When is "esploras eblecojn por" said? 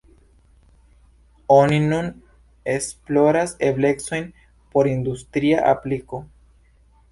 2.77-4.93